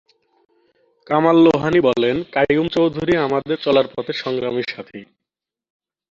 [1.07, 5.01] কামাল লোহানী বলেন, কাইয়ুম চৌধুরী আমাদের চলার পথে সংগ্রামী সাথী।